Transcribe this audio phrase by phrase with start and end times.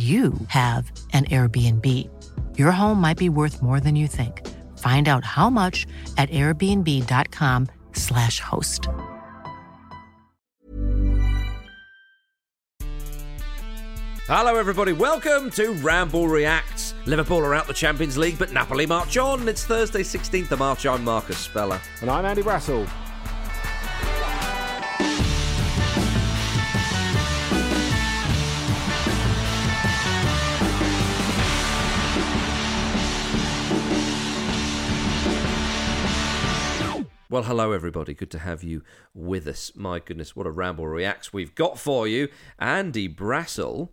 [0.00, 1.86] you have an Airbnb.
[2.56, 4.46] Your home might be worth more than you think.
[4.78, 8.86] Find out how much at airbnb.com/slash host.
[14.26, 14.92] Hello, everybody.
[14.92, 16.94] Welcome to Ramble Reacts.
[17.04, 19.48] Liverpool are out the Champions League, but Napoli march on.
[19.48, 20.86] It's Thursday, 16th of March.
[20.86, 21.80] I'm Marcus Speller.
[22.00, 22.88] And I'm Andy Brassell.
[37.30, 38.12] Well, hello, everybody.
[38.12, 38.82] Good to have you
[39.14, 39.70] with us.
[39.76, 42.28] My goodness, what a Ramble Reacts we've got for you.
[42.58, 43.90] Andy Brassell,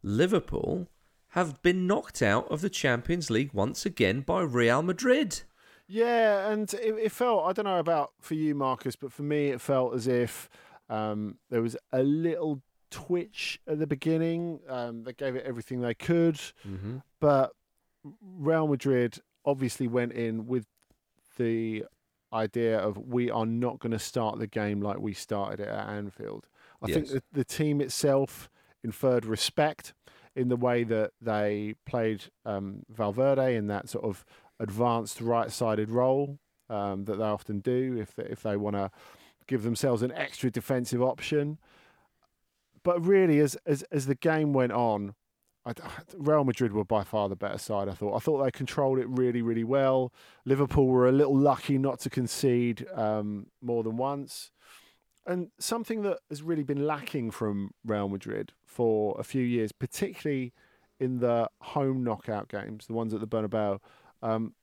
[0.00, 0.86] Liverpool
[1.30, 5.42] have been knocked out of the Champions League once again by Real Madrid.
[5.88, 9.48] Yeah, and it, it felt, I don't know about for you, Marcus, but for me,
[9.48, 10.48] it felt as if
[10.88, 12.62] um, there was a little
[12.92, 14.60] twitch at the beginning.
[14.68, 16.36] Um, they gave it everything they could,
[16.66, 16.98] Mm-hmm.
[17.18, 17.50] but
[18.22, 20.66] Real Madrid obviously went in with
[21.38, 21.84] the
[22.32, 25.88] idea of we are not going to start the game like we started it at
[25.88, 26.46] Anfield.
[26.82, 27.14] I think Yes.
[27.14, 28.48] the, the team itself
[28.84, 29.94] inferred respect
[30.36, 34.24] in the way that they played um, Valverde in that sort of
[34.60, 36.38] advanced right-sided role
[36.68, 38.90] um, that they often do if they, if they want to
[39.46, 41.58] give themselves an extra defensive option.
[42.84, 45.14] But really, as as as the game went on,
[45.68, 47.88] I, Real Madrid were by far the better side.
[47.88, 48.16] I thought.
[48.16, 50.12] I thought they controlled it really, really well.
[50.44, 54.50] Liverpool were a little lucky not to concede um, more than once.
[55.26, 60.54] And something that has really been lacking from Real Madrid for a few years, particularly
[60.98, 63.78] in the home knockout games, the ones at the Bernabeu,
[64.22, 64.54] um,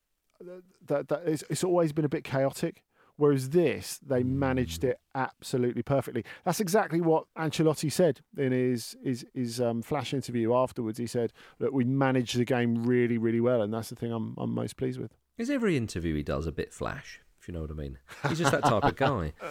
[0.87, 2.83] that, that it's, it's always been a bit chaotic.
[3.17, 6.25] Whereas this, they managed it absolutely perfectly.
[6.43, 10.97] That's exactly what Ancelotti said in his his, his um, flash interview afterwards.
[10.97, 14.35] He said that we managed the game really, really well, and that's the thing I'm
[14.37, 15.15] I'm most pleased with.
[15.37, 17.99] Is every interview he does a bit flash, if you know what I mean?
[18.27, 19.33] He's just that type of guy.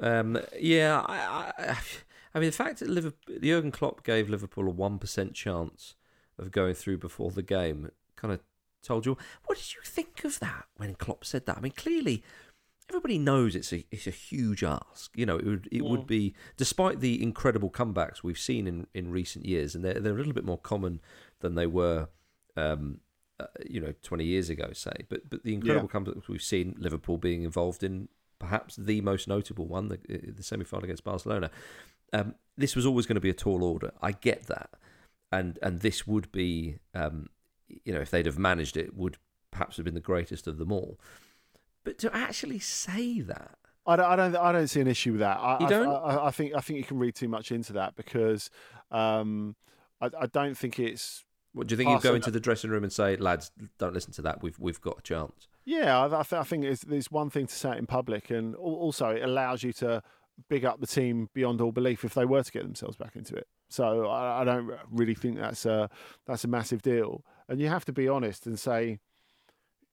[0.00, 1.78] Um, yeah, I, I,
[2.34, 5.96] I mean, the fact that Liverpool, Jurgen Klopp gave Liverpool a 1% chance
[6.38, 8.40] of going through before the game kind of
[8.82, 9.16] told you.
[9.46, 11.58] What did you think of that when Klopp said that?
[11.58, 12.22] I mean, clearly.
[12.90, 15.10] Everybody knows it's a it's a huge ask.
[15.14, 19.10] You know, it would it would be despite the incredible comebacks we've seen in, in
[19.10, 21.00] recent years, and they're they're a little bit more common
[21.40, 22.08] than they were
[22.56, 23.00] um,
[23.40, 25.04] uh, you know, 20 years ago, say.
[25.08, 28.08] But but the incredible comebacks we've seen, Liverpool being involved in
[28.38, 31.50] perhaps the most notable one, the, the semi final against Barcelona.
[32.12, 33.92] Um, this was always going to be a tall order.
[34.02, 34.70] I get that,
[35.30, 37.28] and and this would be, um,
[37.84, 39.18] you know, if they'd have managed it, would
[39.52, 40.98] perhaps have been the greatest of them all.
[41.84, 45.20] But to actually say that, I don't, I don't, I don't see an issue with
[45.20, 45.38] that.
[45.38, 45.88] I, You don't?
[45.88, 48.50] I, I think, I think you can read too much into that because
[48.90, 49.56] um,
[50.00, 51.24] I, I don't think it's.
[51.52, 51.90] what do you think?
[51.90, 54.42] You'd go into the dressing room and say, "Lads, don't listen to that.
[54.42, 57.46] We've we've got a chance." Yeah, I, I, th- I think it's, it's one thing
[57.46, 60.02] to say it in public, and also it allows you to
[60.48, 63.34] big up the team beyond all belief if they were to get themselves back into
[63.34, 63.46] it.
[63.68, 65.90] So I, I don't really think that's a
[66.26, 67.24] that's a massive deal.
[67.48, 68.98] And you have to be honest and say,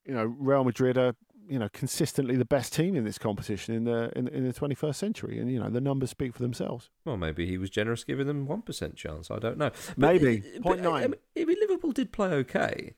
[0.05, 1.15] you know, Real Madrid are
[1.47, 4.95] you know consistently the best team in this competition in the in, in the 21st
[4.95, 6.89] century, and you know the numbers speak for themselves.
[7.05, 9.29] Well, maybe he was generous giving them one percent chance.
[9.31, 9.71] I don't know.
[9.89, 10.37] But, Maybe.
[10.45, 11.13] Eh, but, Point eh, I nine.
[11.37, 12.95] I mean, Liverpool did play okay,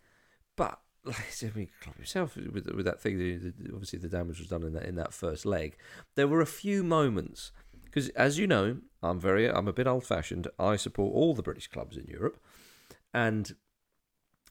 [0.56, 3.18] but like I mean, Klopp himself with with that thing.
[3.18, 5.78] the- the- Obviously, the damage was done in that in that first leg.
[6.16, 7.52] There were a few moments
[7.86, 10.48] because, as you know, I'm very I'm a bit old fashioned.
[10.60, 12.40] I support all the British clubs in Europe,
[13.14, 13.56] and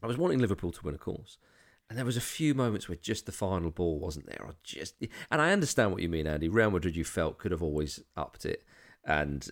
[0.02, 1.38] I was wanting Liverpool to win, of course.
[1.88, 4.94] And there was a few moments where just the final ball wasn't there, or just.
[5.30, 6.48] And I understand what you mean, Andy.
[6.48, 8.64] Real Madrid, you felt could have always upped it,
[9.04, 9.48] and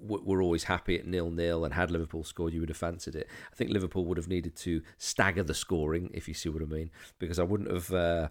[0.00, 1.64] were always happy at nil nil.
[1.64, 3.26] And had Liverpool scored, you would have fancied it.
[3.50, 6.66] I think Liverpool would have needed to stagger the scoring, if you see what I
[6.66, 7.92] mean, because I wouldn't have.
[7.92, 8.28] Uh,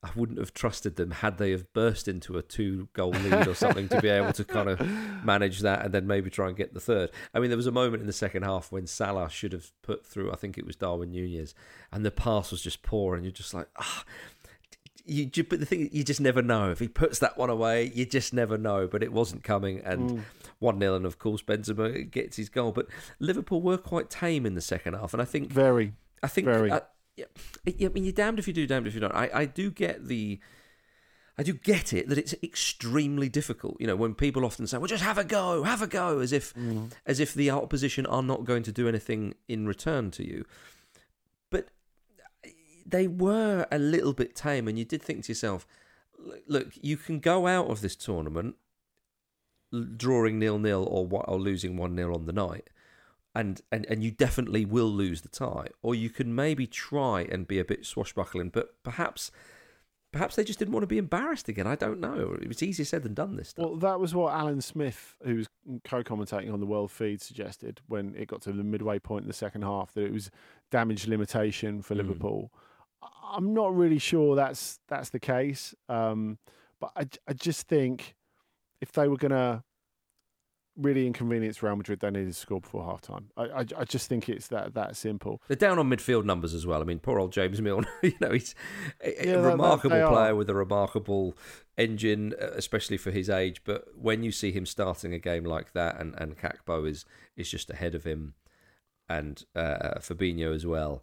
[0.00, 3.54] I wouldn't have trusted them had they have burst into a two goal lead or
[3.54, 4.80] something to be able to kind of
[5.24, 7.10] manage that and then maybe try and get the third.
[7.34, 10.06] I mean, there was a moment in the second half when Salah should have put
[10.06, 11.52] through, I think it was Darwin Nunez,
[11.90, 14.04] and the pass was just poor, and you're just like, ah.
[15.04, 17.90] You, but the thing you just never know if he puts that one away.
[17.94, 18.86] You just never know.
[18.86, 20.22] But it wasn't coming, and
[20.58, 22.72] one 0 and of course Benzema gets his goal.
[22.72, 25.94] But Liverpool were quite tame in the second half, and I think Very.
[26.22, 26.44] I think.
[26.44, 26.70] Very.
[26.70, 26.80] Uh,
[27.64, 29.14] yeah, I mean, you're damned if you do, damned if you don't.
[29.14, 30.38] I, I do get the.
[31.40, 33.76] I do get it that it's extremely difficult.
[33.78, 36.32] You know, when people often say, "Well, just have a go, have a go," as
[36.32, 36.86] if, mm-hmm.
[37.06, 40.44] as if the opposition are not going to do anything in return to you.
[41.50, 41.68] But
[42.84, 45.66] they were a little bit tame, and you did think to yourself,
[46.46, 48.56] "Look, you can go out of this tournament
[49.96, 52.68] drawing nil nil or or losing one 0 on the night."
[53.38, 57.46] And, and and you definitely will lose the tie, or you can maybe try and
[57.46, 59.30] be a bit swashbuckling, but perhaps
[60.12, 61.66] perhaps they just didn't want to be embarrassed again.
[61.66, 62.36] I don't know.
[62.40, 63.64] It was easier said than done this time.
[63.66, 65.46] Well, that was what Alan Smith, who was
[65.84, 69.34] co-commentating on the World Feed, suggested when it got to the midway point in the
[69.34, 70.30] second half that it was
[70.70, 71.98] damage limitation for Mm.
[71.98, 72.50] Liverpool.
[73.02, 76.38] I- I'm not really sure that's that's the case, um,
[76.80, 78.16] but I just think
[78.80, 79.62] if they were going to
[80.78, 83.30] really inconvenience Real Madrid, they needed to score before half time.
[83.36, 85.42] I, I, I just think it's that that simple.
[85.48, 86.80] They're down on midfield numbers as well.
[86.80, 87.88] I mean, poor old James Milner.
[88.02, 88.54] you know, he's
[89.02, 90.10] a, a Yeah, that- remarkable they are.
[90.12, 91.36] player with a remarkable
[91.76, 93.62] engine, uh, especially for his age.
[93.64, 97.04] But when you see him starting a game like that, and and Gakpo is
[97.36, 98.34] is just ahead of him,
[99.08, 101.02] and uh, Fabinho as well.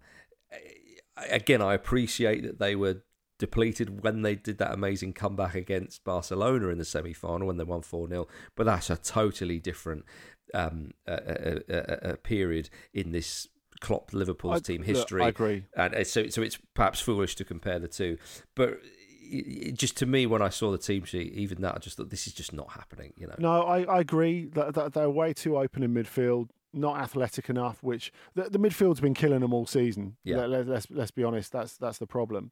[1.29, 3.03] Again, I appreciate that they were
[3.37, 7.63] depleted when they did that amazing comeback against Barcelona in the semi final when they
[7.63, 8.27] won 4 0.
[8.55, 10.05] But that's a totally different
[10.53, 13.47] um, uh, uh, uh, period in this
[13.81, 15.23] Klopp Liverpool's I- team look, history.
[15.23, 15.65] I agree.
[15.75, 18.17] And so, so it's perhaps foolish to compare the two.
[18.55, 18.79] But
[19.21, 22.09] it- just to me, when I saw the team sheet, even that, I just thought
[22.09, 23.13] this is just not happening.
[23.17, 26.99] You know, No, I, I agree that, that they're way too open in midfield, not
[26.99, 27.81] athletic enough.
[27.83, 30.15] Which the, the midfield's been killing them all season.
[30.23, 30.37] Yeah.
[30.37, 31.51] Let, let, let's let's be honest.
[31.51, 32.51] That's that's the problem.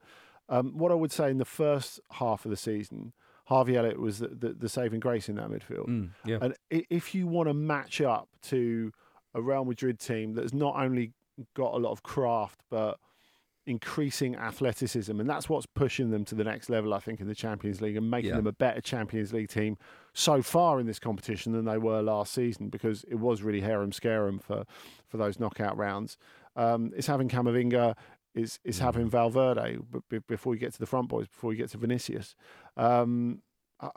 [0.54, 3.14] Um, what I would say in the first half of the season,
[3.46, 5.88] Harvey Elliott was the, the, the saving grace in that midfield.
[5.88, 6.38] Mm, yeah.
[6.42, 8.92] And if you want to match up to
[9.34, 11.12] a Real Madrid team that's not only
[11.56, 13.00] got a lot of craft but
[13.66, 17.36] increasing athleticism, and that's what's pushing them to the next level, I think, in the
[17.36, 18.36] Champions League and making Yeah.
[18.38, 19.78] them a better Champions League team
[20.14, 23.92] so far in this competition than they were last season because it was really harem
[23.92, 24.66] scarum for
[25.08, 26.18] for those knockout rounds.
[26.56, 27.96] Um, it's having Camavinga.
[28.36, 31.58] Is is having Valverde b- b- before you get to the front boys, before you
[31.58, 32.36] get to Vinicius.
[32.78, 33.42] Um,
[33.80, 33.90] uh,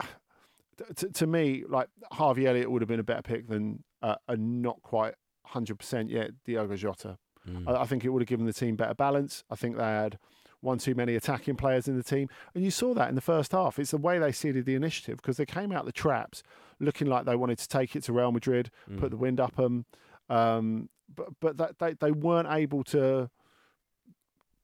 [0.96, 4.36] to, to me, like Harvey Elliott would have been a better pick than uh, a
[4.36, 5.14] not quite
[5.46, 7.16] hundred percent yet Diogo Jota.
[7.48, 7.66] Mm.
[7.66, 9.42] I, I think it would have given the team better balance.
[9.50, 10.18] I think they had
[10.60, 13.52] one too many attacking players in the team, and you saw that in the first
[13.52, 13.78] half.
[13.78, 16.42] It's the way they seeded the initiative because they came out the traps
[16.78, 18.98] looking like they wanted to take it to Real Madrid, Mm.
[19.00, 19.86] put the wind up them,
[20.28, 23.30] um, but but that, they they weren't able to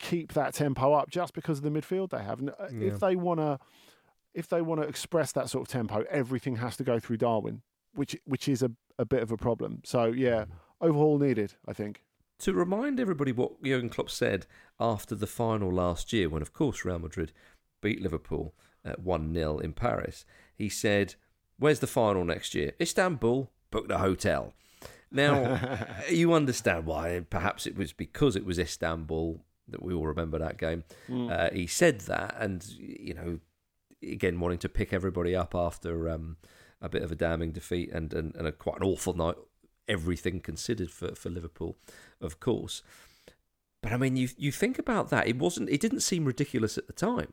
[0.02, 2.40] keep that tempo up just because of the midfield they have.
[2.40, 2.88] And uh, Yeah.
[2.88, 3.58] if they want to,
[4.34, 7.62] if they want to express that sort of tempo, everything has to go through Darwin,
[7.94, 9.80] which which is a, a bit of a problem.
[9.84, 10.44] So yeah,
[10.80, 12.02] overhaul needed, I think.
[12.40, 14.46] to remind everybody what Jurgen Klopp said
[14.80, 17.32] after the final last year, when of course Real Madrid
[17.80, 18.52] beat Liverpool
[18.84, 21.14] at 1 0 in Paris, he said,
[21.58, 22.72] Where's the final next year?
[22.80, 24.52] Istanbul, book the hotel.
[25.12, 25.60] Now,
[26.10, 27.20] you understand why.
[27.30, 30.84] Perhaps it was because it was Istanbul that we all remember that game.
[31.10, 33.38] Uh, he said that, and, you know,
[34.02, 36.36] again, wanting to pick everybody up after um,
[36.80, 39.36] a bit of a damning defeat and, and, and a quite an awful night,
[39.88, 41.76] everything considered for, for Liverpool,
[42.20, 42.82] of course.
[43.82, 45.26] But I mean, you you think about that.
[45.26, 45.68] It wasn't.
[45.68, 47.32] It didn't seem ridiculous at the time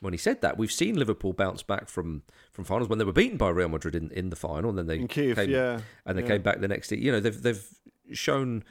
[0.00, 0.58] when he said that.
[0.58, 3.94] We've seen Liverpool bounce back from, from finals when they were beaten by Real Madrid
[3.94, 6.28] in, in the final, and then they Kiev, came, yeah, and they yeah.
[6.28, 6.92] came back the next.
[6.92, 7.66] You know, they've they've
[8.12, 8.64] shown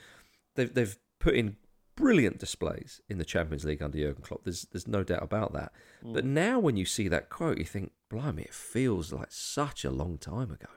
[0.54, 1.56] they've they've put in
[1.96, 4.44] brilliant displays in the Champions League under Jurgen Klopp.
[4.44, 5.72] There's there's no doubt about that.
[6.04, 6.14] Mm.
[6.14, 9.92] But now when you see that quote, you think, blimey, it feels like such a
[9.92, 10.68] long time ago.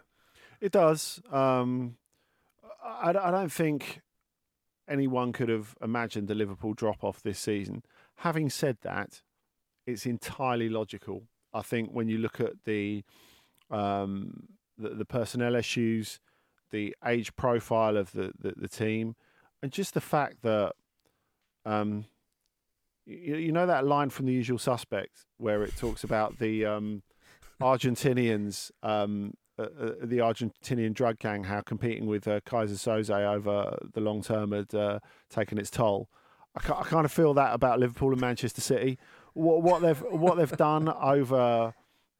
[0.61, 1.21] It does.
[1.31, 1.97] Um,
[2.83, 4.03] I, I don't think
[4.89, 7.83] anyone could have imagined the Liverpool drop off this season.
[8.17, 9.23] Having said that,
[9.87, 11.25] it's entirely logical.
[11.53, 13.05] I think when you look at the
[13.71, 16.21] um, the, the personnel issues,
[16.71, 19.15] the age profile of the, the, the team,
[19.63, 20.73] and just the fact that
[21.65, 22.07] um,
[23.07, 27.03] you, you know that line from The Usual Suspects where it talks about the um,
[27.61, 33.79] Argentinians, um, uh, uh, the Argentinian drug gang, how competing with uh, Keyser Soze over
[33.93, 34.99] the long term had uh,
[35.31, 36.09] taken its toll.
[36.55, 38.99] I, I kind of feel that about Liverpool and Manchester City.
[39.35, 41.75] What, what they've what they've done over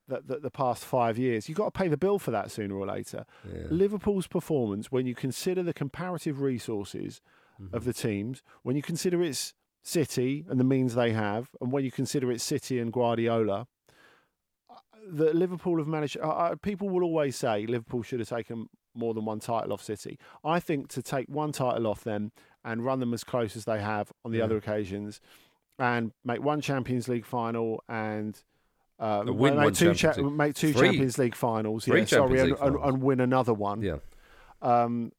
[0.09, 2.75] the, the, the past five years, you've got to pay the bill for that sooner
[2.75, 3.25] or later.
[3.47, 3.63] Yeah.
[3.71, 7.21] Liverpool's performance, when you consider the comparative resources
[7.73, 11.85] of the teams, when you consider it's City and the means they have, and when
[11.85, 13.67] you consider it's City and Guardiola,
[14.71, 14.75] uh,
[15.13, 16.17] that Liverpool have managed.
[16.19, 19.83] Uh, uh, people will always say Liverpool should have taken more than one title off
[19.83, 20.19] City.
[20.45, 22.33] I think to take one title off them
[22.65, 24.45] and run them as close as they have on the Yeah.
[24.45, 25.21] other occasions,
[25.79, 28.43] and make one Champions League final and.
[28.99, 30.39] Uh, win make one two, Champions League.
[30.39, 30.89] make two Three.
[30.89, 32.95] Champions League finals, Three yeah, sorry, Champions and, League and, finals.
[32.95, 33.97] and win another one Yeah.
[34.63, 35.11] um,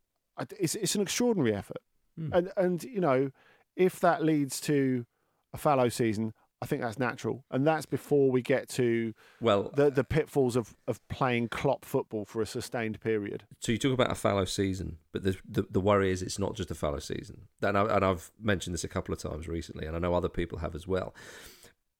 [0.59, 1.77] it's it's an extraordinary effort,
[2.17, 2.29] Hmm.
[2.33, 3.31] and and you know
[3.75, 5.05] if that leads to
[5.53, 9.89] a fallow season, I think that's natural, and that's before we get to Well, the
[9.89, 13.43] the pitfalls of of playing Klopp football for a sustained period.
[13.59, 16.55] So you talk about a fallow season, but the the, the worry is it's not
[16.55, 17.47] just a fallow season.
[17.61, 20.29] And, I, and I've mentioned this a couple of times recently, and I know other
[20.29, 21.13] people have as well.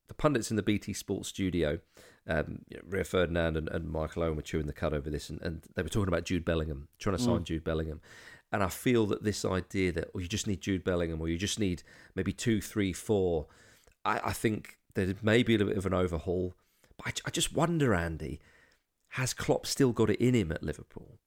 [0.07, 1.79] The pundits in the BT Sports studio,
[2.27, 5.29] um, you know, Rio Ferdinand and, and Michael Owen were chewing the cud over this,
[5.29, 8.01] and, and they were talking about Jude Bellingham, trying to sign Jude Bellingham.
[8.55, 11.38] And I feel that this idea that oh, you just need Jude Bellingham, or you
[11.38, 11.83] just need
[12.15, 13.47] maybe two, three, four,
[14.05, 16.53] I, I think there may be a little bit of an overhaul.
[16.95, 18.39] But I, I just wonder, Andy,
[19.09, 21.19] has Klopp still got it in him at Liverpool?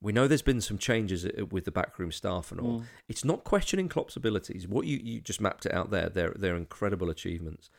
[0.00, 2.82] We know there's been some changes uh, with the backroom staff and all.
[3.08, 4.66] It's not questioning Klopp's abilities.
[4.66, 7.70] What you, you just mapped it out there, they're, they're incredible achievements.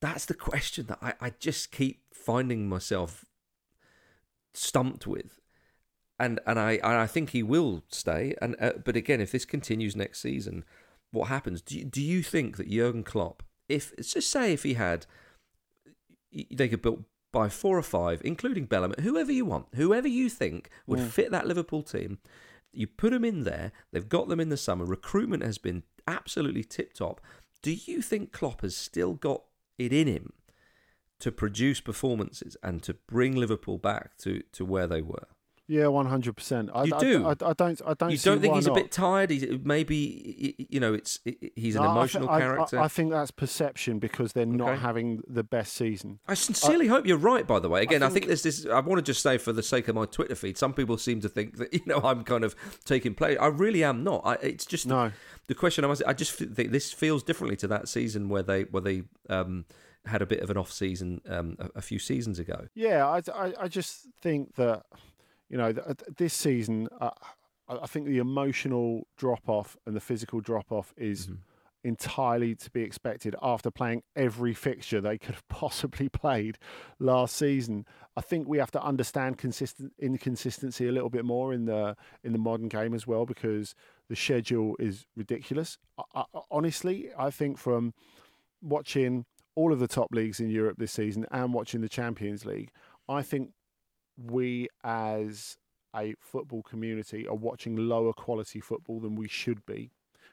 [0.00, 3.24] That's the question that I, I just keep finding myself
[4.54, 5.40] stumped with.
[6.20, 8.34] And and I and I think he will stay.
[8.42, 10.64] And uh, but again, if this continues next season,
[11.10, 11.62] what happens?
[11.62, 15.06] Do you, do you think that Jurgen Klopp, if just say if he had,
[16.50, 20.70] they could build by four or five, including Bellingham, whoever you want, whoever you think
[20.86, 22.18] would fit that Liverpool team,
[22.72, 23.72] you put them in there.
[23.92, 24.84] They've got them in the summer.
[24.84, 27.20] Recruitment has been absolutely tip top.
[27.62, 29.42] Do you think Klopp has still got
[29.78, 30.32] it in him
[31.20, 35.26] to produce performances and to bring Liverpool back to, to where they were?
[35.70, 36.70] Yeah, one hundred percent.
[36.72, 37.26] I You I- do?
[37.26, 37.80] I, I don't.
[37.86, 38.10] I don't.
[38.10, 38.78] you don't think he's not.
[38.78, 39.28] a bit tired?
[39.30, 41.20] He's, maybe you know it's
[41.56, 42.80] he's an No, I emotional I, I- character.
[42.80, 44.80] I, think that's perception because they're not Okay.
[44.80, 46.20] having the best season.
[46.26, 47.46] I sincerely hope you're right.
[47.46, 48.64] By the way, again, I think, think- there's this.
[48.66, 51.20] I want to just say, for the sake of my Twitter feed, some people seem
[51.20, 52.56] to think that you know I'm kind of
[52.86, 53.36] taking play.
[53.36, 54.22] I really am not.
[54.24, 55.12] I, it's just No.
[55.48, 55.84] the question.
[55.84, 56.02] I must.
[56.06, 59.66] I just think this feels differently to that season where they where they um,
[60.06, 62.68] had a bit of an off season um, a, a few seasons ago.
[62.74, 64.84] Yeah, I, I, I just think that,
[65.48, 67.10] you know, th- th- this season, uh,
[67.68, 71.34] I I think the emotional drop off and the physical drop off is Mm-hmm.
[71.84, 76.58] entirely to be expected after playing every fixture they could have possibly played
[76.98, 77.86] last season.
[78.16, 82.32] I think we have to understand consistent inconsistency a little bit more in the in
[82.32, 83.74] the modern game as well because
[84.08, 85.78] the schedule is ridiculous.
[85.98, 86.02] I,
[86.34, 87.92] I, honestly, I think from
[88.62, 89.24] watching
[89.54, 92.70] all of the top leagues in Europe this season and watching the Champions League,
[93.08, 93.52] I think
[94.22, 95.56] we as
[95.94, 99.90] a football community are watching lower quality football than we should be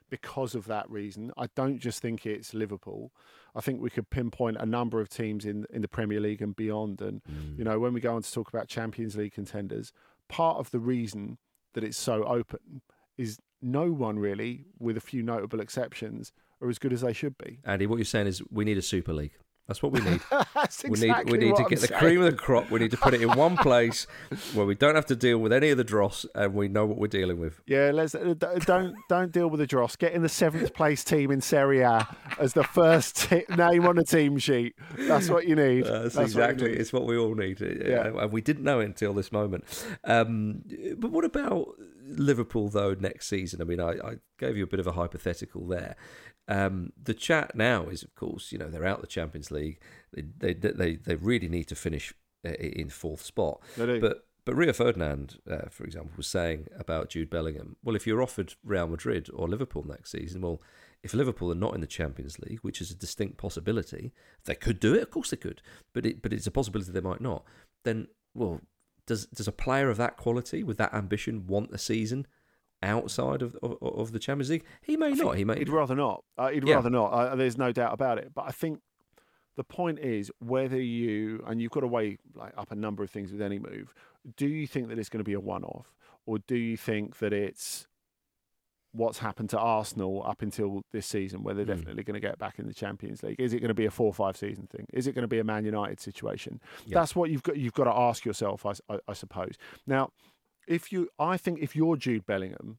[0.10, 1.32] because of that reason.
[1.38, 3.12] I don't just think it's Liverpool.
[3.56, 6.56] I think we could pinpoint a number of teams in in the Premier League and
[6.56, 7.02] beyond.
[7.02, 7.68] And you mm.
[7.68, 9.92] know, when we go on to talk about Champions League contenders,
[10.30, 11.38] part of the reason
[11.74, 12.82] that it's so open
[13.18, 17.38] is no one really, with a few notable exceptions, are as good as they should
[17.38, 17.60] be.
[17.64, 19.34] Andy, what you're saying is we need a Super League.
[19.68, 20.22] That's what we need.
[20.54, 22.00] That's we need we need what to I'm get the saying.
[22.00, 22.70] cream of the crop.
[22.70, 24.06] We need to put it in one place
[24.54, 26.98] where we don't have to deal with any of the dross, and we know what
[26.98, 27.60] we're dealing with.
[27.66, 29.96] Yeah, let's uh, don't don't deal with the dross.
[29.96, 32.08] Get in the seventh place team in Serie A
[32.40, 34.76] as the first t- name on the team sheet.
[34.98, 35.88] That's what you need.
[35.88, 36.80] Uh, that's, what you exactly need.
[36.80, 37.60] it's what we all need.
[37.60, 38.08] Yeah.
[38.08, 39.64] and we didn't know it until this moment.
[40.04, 40.62] Um,
[40.98, 41.70] but what about
[42.06, 43.62] Liverpool though next season?
[43.62, 45.96] I mean, I, I gave you a bit of a hypothetical there.
[46.48, 49.80] Um, the chat now is, of course, you know they're out the Champions League.
[50.14, 52.14] They they they, they really need to finish
[52.46, 53.62] uh, in fourth spot.
[54.00, 57.78] But but Rio Ferdinand, uh, for example, was saying about Jude Bellingham.
[57.84, 60.62] Well, if you're offered Real Madrid or Liverpool next season, well,
[61.02, 64.14] if Liverpool are not in the Champions League, which is a distinct possibility,
[64.46, 65.02] they could do it.
[65.02, 67.44] Of course they could, but it, but it's a possibility they might not.
[67.84, 68.62] Then, well,
[69.08, 72.28] does does a player of that quality with that ambition want a season
[72.86, 74.64] outside of of, of the Champions League?
[74.82, 75.38] He may not.
[75.38, 75.58] He may.
[75.58, 76.24] He'd rather not.
[76.38, 76.76] Uh, he'd Yeah.
[76.76, 77.08] rather not.
[77.12, 78.32] Uh, there's no doubt about it.
[78.34, 78.80] But I think
[79.58, 83.10] the point is whether you and you've got to weigh like up a number of
[83.10, 83.94] things with any move.
[84.38, 85.94] Do you think that it's going to be a one-off,
[86.26, 87.88] or do you think that it's
[88.92, 91.76] what's happened to Arsenal up until this season, where they're Mm.
[91.78, 93.36] definitely going to get back in the Champions League?
[93.40, 94.86] Is it going to be a four or five season thing?
[94.94, 96.62] Is it going to be a Man United situation?
[96.86, 97.00] Yeah.
[97.00, 97.58] That's what you've got.
[97.58, 99.56] You've got to ask yourself, I suppose.
[99.86, 100.12] Now,
[100.68, 102.78] if you, I think if you're Jude Bellingham,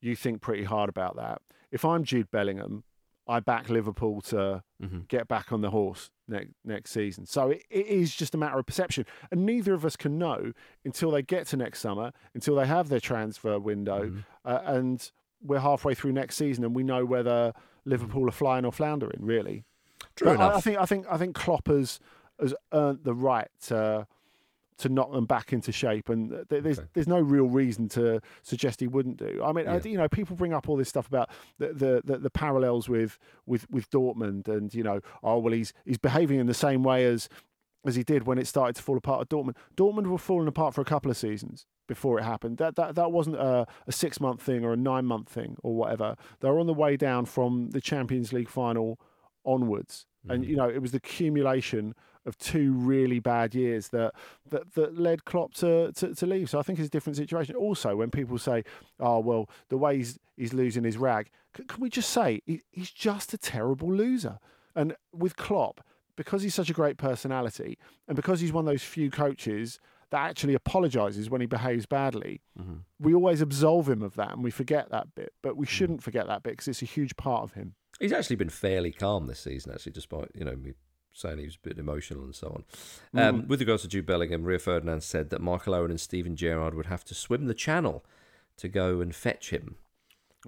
[0.00, 1.42] you think pretty hard about that.
[1.70, 2.84] If I'm Jude Bellingham,
[3.28, 5.06] I back Liverpool to Mhm.
[5.08, 7.26] get back on the horse next next season.
[7.26, 10.52] So it, it is just a matter of perception, and neither of us can know
[10.84, 14.24] until they get to next summer, until they have their transfer window, Mhm.
[14.44, 17.52] uh, and we're halfway through next season, and we know whether
[17.84, 19.20] Liverpool are flying or floundering.
[19.24, 19.64] Really,
[20.16, 20.56] True But I- enough.
[20.56, 22.00] I, think I think I think Klopp has
[22.40, 24.06] has earned the right to
[24.80, 26.88] to knock them back into shape, and th- there's Okay.
[26.94, 29.40] there's no real reason to suggest he wouldn't do.
[29.44, 32.18] I mean, I- you know, people bring up all this stuff about the, the the
[32.18, 36.46] the parallels with with with Dortmund, and you know, oh well, he's he's behaving in
[36.46, 37.28] the same way as
[37.86, 39.56] as he did when it started to fall apart at Dortmund.
[39.76, 42.58] Dortmund were falling apart for a couple of seasons before it happened.
[42.58, 45.74] That that that wasn't a, a six month thing or a nine month thing or
[45.74, 46.16] whatever.
[46.40, 48.98] They were on the way down from the Champions League final
[49.44, 51.94] onwards, and you know it was the accumulation
[52.26, 54.12] of two really bad years that
[54.50, 56.50] that, that led Klopp to, to, to leave.
[56.50, 57.54] So I think it's a different situation.
[57.56, 58.62] Also, when people say,
[58.98, 62.60] "Oh well, the way he's, he's losing his rag," c- can we just say he,
[62.70, 64.38] he's just a terrible loser?
[64.76, 65.80] And with Klopp,
[66.16, 70.28] because he's such a great personality, and because he's one of those few coaches that
[70.28, 72.80] actually apologises when he behaves badly, Mhm.
[72.98, 75.32] we always absolve him of that and we forget that bit.
[75.40, 75.56] But Mm.
[75.58, 77.74] we shouldn't forget that bit because it's a huge part of him.
[78.00, 80.72] He's actually been fairly calm this season, actually, despite you know me
[81.12, 82.64] saying he was a bit emotional and so on.
[83.14, 83.28] Mm.
[83.28, 86.74] Um, with regards to Jude Bellingham, Rio Ferdinand said that Michael Owen and Steven Gerrard
[86.74, 88.04] would have to swim the channel
[88.56, 89.76] to go and fetch him.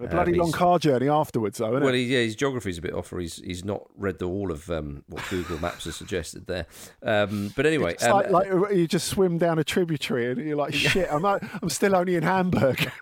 [0.01, 2.95] A bloody long car journey afterwards, though, isn't Well, he, yeah, his geography's a bit
[2.95, 6.47] off, or he's he's not read the, all of um, what Google Maps has suggested
[6.47, 6.65] there.
[7.03, 10.57] Um, but anyway, It's um, like, like you just swim down a tributary and you're
[10.57, 12.91] like, shit, I'm, not, I'm still only in Hamburg.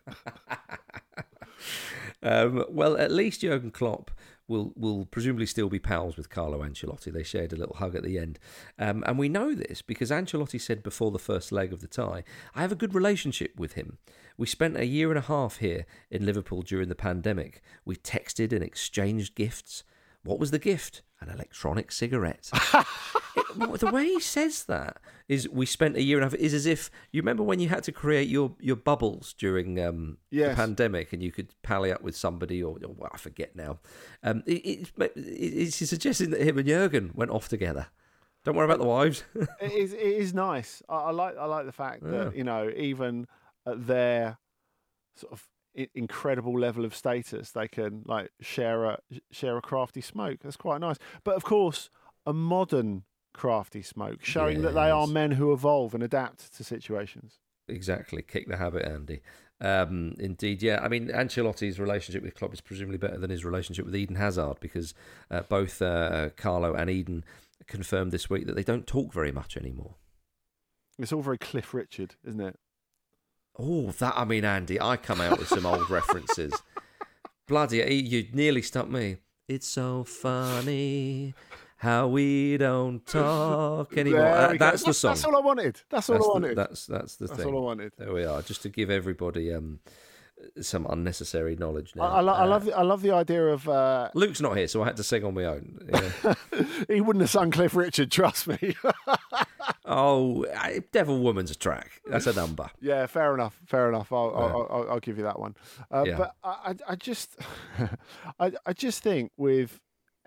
[2.23, 4.11] Um, well, at least Jurgen Klopp
[4.51, 7.11] will will presumably still be pals with Carlo Ancelotti.
[7.11, 8.37] They shared a little hug at the end,
[8.77, 12.23] um, and we know this because Ancelotti said before the first leg of the tie,
[12.53, 13.97] "I have a good relationship with him.
[14.37, 17.61] We spent a year and a half here in Liverpool during the pandemic.
[17.85, 19.83] We texted and exchanged gifts.
[20.23, 21.01] What was the gift?
[21.21, 22.49] An electronic cigarette."
[23.35, 26.53] It- the way he says that is we spent a year and a half is
[26.53, 30.53] as if you remember when you had to create your, your bubbles during um, the
[30.55, 33.79] pandemic and you could pally up with somebody or, or well, I forget now.
[34.23, 37.87] Um, it, it, it, it's suggesting that him and Jurgen went off together.
[38.43, 39.23] Don't worry about the wives.
[39.35, 40.81] it, is, it is nice.
[40.89, 42.29] I, I like I like the fact that, Yeah.
[42.37, 43.27] you know, even
[43.65, 44.37] at their
[45.15, 45.47] sort of
[45.93, 48.99] incredible level of status, they can like share a
[49.31, 50.39] share a crafty smoke.
[50.41, 50.97] That's quite nice.
[51.23, 51.89] But of course,
[52.25, 53.03] a modern
[53.33, 57.39] crafty smoke, showing that they are men who evolve and adapt to situations.
[57.67, 59.21] exactly, kick the habit, Andy.
[59.61, 60.79] Um, indeed, yeah.
[60.81, 64.59] I mean, Ancelotti's relationship with Klopp is presumably better than his relationship with Eden Hazard
[64.59, 64.95] because
[65.29, 67.23] uh, both uh, Carlo and Eden
[67.67, 69.95] confirmed this week that they don't talk very much anymore.
[70.97, 72.57] It's all very Cliff Richard, isn't it?
[73.63, 76.53] Oh, that I mean, Andy, I come out with some old references.
[77.47, 79.17] Bloody, you nearly stumped me.
[79.47, 81.33] It's so funny
[81.77, 84.21] how we don't talk anymore.
[84.25, 84.65] Uh, we go.
[84.65, 85.11] that's the song.
[85.11, 85.81] That's all I wanted.
[85.89, 86.57] That's all That's I the, wanted.
[86.57, 87.45] that's that's the That's thing.
[87.45, 87.91] That's all I wanted.
[87.97, 89.79] There we are, just to give everybody um
[90.59, 92.03] some unnecessary knowledge now.
[92.03, 94.57] I, I, lo- I Uh, love the, I love the idea of uh, Luke's not
[94.57, 95.79] here, so I had to sing on my own.
[95.93, 96.33] Yeah.
[96.87, 98.75] he wouldn't have sung Cliff Richard, trust me.
[99.91, 100.45] oh,
[100.91, 102.01] Devil Woman's a track.
[102.05, 102.69] That's a number.
[102.81, 104.11] yeah, fair enough, fair enough.
[104.11, 104.39] I'll Yeah.
[104.45, 105.55] I'll, I'll, I'll give you that one.
[105.91, 106.17] Uh, Yeah.
[106.17, 107.35] But I, I, I just
[108.39, 109.79] I, I just think with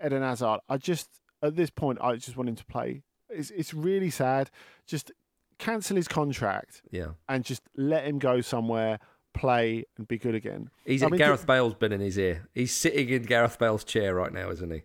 [0.05, 1.09] Eden Hazard, I just
[1.41, 3.03] at this point I just want him to play.
[3.29, 4.49] It's it's really sad.
[4.87, 5.11] Just
[5.57, 7.11] cancel his contract Yeah.
[7.29, 8.99] and just let him go somewhere,
[9.33, 10.69] play and be good again.
[10.85, 12.47] He's I mean, Gareth Bale's been in his ear.
[12.53, 14.83] He's sitting in Gareth Bale's chair right now, isn't he?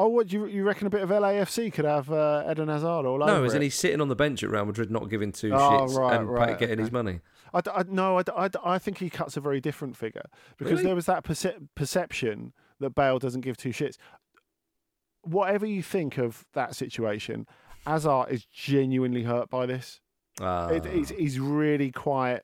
[0.00, 3.20] Oh, what you you reckon a bit of LAFC could have uh, Eden Hazard all
[3.22, 3.26] over?
[3.26, 3.64] No, isn't it?
[3.64, 6.30] he sitting on the bench at Real Madrid, not giving two Oh, shits right, and
[6.30, 6.92] right, getting his okay.
[6.94, 7.20] money?
[7.52, 8.22] I, I- no,
[8.64, 10.84] I think he cuts a very different figure because Really?
[10.84, 13.96] there was that perce- perception that Bale doesn't give two shits.
[15.22, 17.46] Whatever you think of that situation,
[17.86, 20.00] Hazard is genuinely hurt by this.
[20.40, 22.42] Ah, It, he's, he's really quite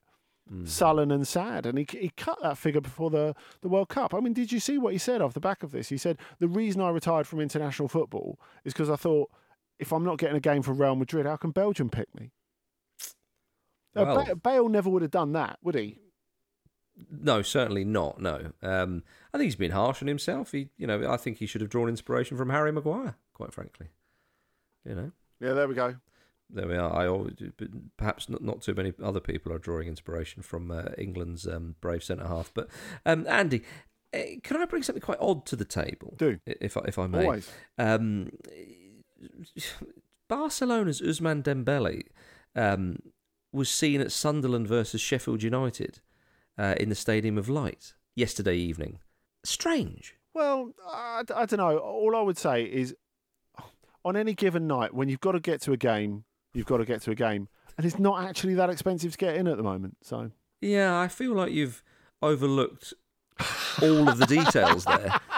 [0.52, 0.68] Mm.
[0.68, 4.12] sullen and sad, and he he cut that figure before the the World Cup.
[4.12, 5.88] I mean, did you see what he said off the back of this?
[5.88, 9.30] He said the reason I retired from international football is because I thought
[9.78, 12.30] if I'm not getting a game for Real Madrid, how can Belgium pick me?
[13.96, 15.98] Uh, Well- Ba- Bale never would have done that, would he?
[17.10, 18.20] No, certainly not.
[18.20, 19.02] No, um,
[19.32, 20.52] I think he's been harsh on himself.
[20.52, 23.16] He, you know, I think he should have drawn inspiration from Harry Maguire.
[23.32, 23.86] Quite frankly,
[24.84, 25.10] you know.
[25.40, 25.96] Yeah, there we go.
[26.54, 26.94] There we are.
[26.94, 27.34] I always,
[27.96, 32.04] perhaps not, not too many other people are drawing inspiration from uh, England's um, brave
[32.04, 32.52] centre half.
[32.54, 32.68] But
[33.04, 33.62] um, Andy,
[34.14, 36.14] uh, can I bring something quite odd to the table?
[36.16, 36.38] Do.
[36.46, 37.24] If I, if I may.
[37.24, 37.50] Always.
[37.76, 38.30] Um,
[40.28, 42.02] Barcelona's Ousmane Dembele
[42.54, 43.00] um,
[43.52, 46.00] was seen at Sunderland versus Sheffield United
[46.56, 49.00] uh, in the Stadium of Light yesterday evening.
[49.44, 50.14] Strange.
[50.34, 51.78] Well, I, I don't know.
[51.78, 52.94] All I would say is
[54.04, 56.84] on any given night, when you've got to get to a game, you've got to
[56.84, 57.48] get to a game.
[57.76, 59.96] And it's not actually that expensive to get in at the moment.
[60.02, 61.82] So, Yeah, I feel like you've
[62.22, 62.94] overlooked
[63.82, 65.20] all of the details there.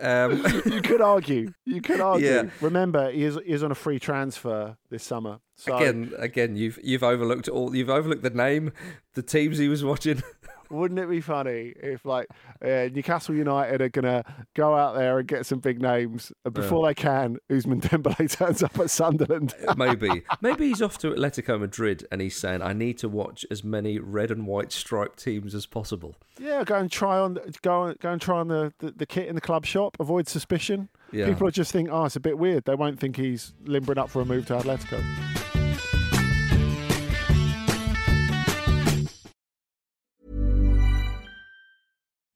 [0.00, 1.52] Um, you could argue.
[1.64, 2.26] You could argue.
[2.26, 2.42] Yeah.
[2.60, 5.38] Remember, he is, he is on a free transfer this summer.
[5.54, 7.74] So, again, again, you've you've overlooked all.
[7.74, 8.72] You've overlooked the name,
[9.14, 10.20] the teams he was watching.
[10.70, 12.28] Wouldn't it be funny if, like,
[12.62, 14.24] uh, Newcastle United are going to
[14.54, 18.62] go out there and get some big names, and before they can, Ousmane Dembele turns
[18.62, 19.54] up at Sunderland?
[19.76, 23.64] Maybe, maybe he's off to Atletico Madrid and he's saying, "I need to watch as
[23.64, 28.10] many red and white striped teams as possible." Yeah, go and try on go go
[28.12, 29.96] and try on the, the, the kit in the club shop.
[30.00, 30.88] Avoid suspicion.
[31.12, 31.26] Yeah.
[31.26, 32.64] People will just think, oh, it's a bit weird.
[32.64, 35.33] They won't think he's limbering up for a move to Atletico.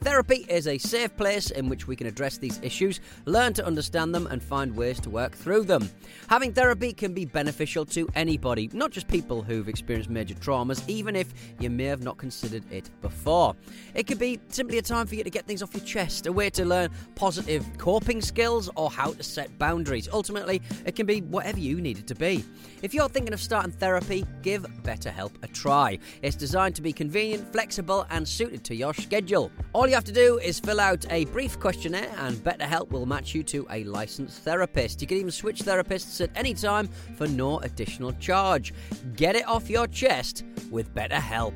[0.00, 4.14] Therapy is a safe place in which we can address these issues, learn to understand
[4.14, 5.90] them, and find ways to work through them.
[6.28, 11.14] Having therapy can be beneficial to anybody, not just people who've experienced major traumas, even
[11.14, 13.54] if you may have not considered it before.
[13.94, 16.32] It could be simply a time for you to get things off your chest, a
[16.32, 20.08] way to learn positive coping skills, or how to set boundaries.
[20.10, 22.42] Ultimately, it can be whatever you need it to be.
[22.82, 25.98] If you're thinking of starting therapy, give BetterHelp a try.
[26.22, 29.50] It's designed to be convenient, flexible, and suited to your schedule.
[29.74, 33.34] All you have to do is fill out a brief questionnaire, and BetterHelp will match
[33.34, 35.00] you to a licensed therapist.
[35.02, 38.72] You can even switch therapists at any time for no additional charge.
[39.14, 41.52] Get it off your chest with BetterHelp.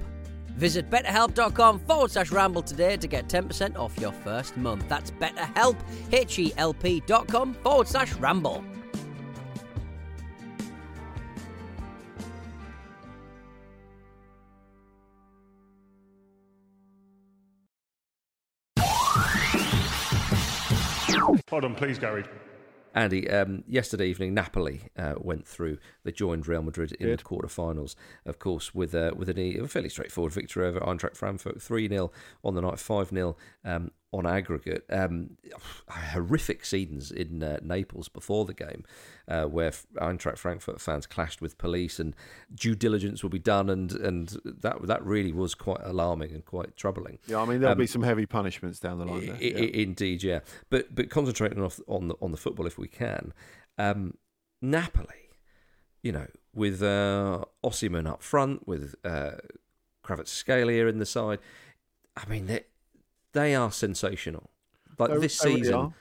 [0.56, 4.88] Visit betterhelp.com forward slash ramble today to get 10% off your first month.
[4.88, 5.76] That's betterhelp,
[6.12, 8.62] H-E-L-P dot com forward slash ramble.
[21.54, 22.24] Hold on, please, Gary.
[22.96, 25.78] Andy, um, yesterday evening, Napoli uh, went through.
[26.02, 27.94] They joined Real Madrid in the quarterfinals,
[28.26, 32.10] of course, with uh, with a, a fairly straightforward victory over Eintracht Frankfurt, three 0
[32.42, 34.84] on the night, five 0 um, on aggregate.
[34.90, 35.36] Um,
[35.88, 38.84] horrific scenes in uh, Naples before the game,
[39.28, 42.14] uh, where Eintracht Frankfurt fans clashed with police, and
[42.54, 46.76] due diligence will be done, and and that that really was quite alarming and quite
[46.76, 47.18] troubling.
[47.26, 49.26] Yeah, I mean there'll Um, be some heavy punishments down the line.
[49.26, 49.36] There.
[49.36, 49.58] I- yeah.
[49.58, 50.40] I- indeed, yeah.
[50.70, 53.32] But but concentrating off on the on the football if we can.
[53.78, 54.14] Um,
[54.62, 55.30] Napoli,
[56.02, 59.32] you know, with uh, Osimhen up front, with uh,
[60.04, 61.38] Kravitz Scalia in the side.
[62.16, 62.64] I mean, they
[63.34, 64.50] they are sensational.
[64.98, 65.74] Like They- this they really season.
[65.74, 65.94] are.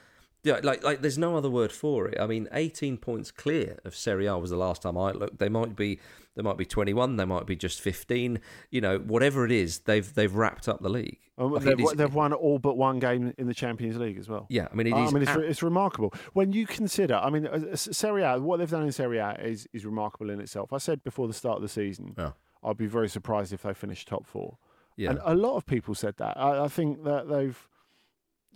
[0.46, 2.20] Yeah, like like there's no other word for it.
[2.20, 5.40] I mean, 18 points clear of Serie A was the last time I looked.
[5.40, 6.00] They might be
[6.36, 8.40] they might be 21, they might be just 15.
[8.70, 11.20] You know, whatever it is, they've they've wrapped up the league.
[11.38, 14.46] Um, they've, it's- they've won all but one game in the Champions League as well.
[14.50, 15.14] yeah, I mean, it I is.
[15.14, 17.16] mean, it's, ab- it's remarkable when you consider.
[17.16, 20.30] I mean, uh, uh, Serie A, what they've done in Serie A is is remarkable
[20.30, 20.74] in itself.
[20.74, 22.32] I said before the start of the season, Yeah.
[22.66, 24.58] I'd be very surprised if they finish top four.
[24.98, 25.12] Yeah.
[25.12, 26.38] And a lot of people said that.
[26.38, 27.68] I, I think that they've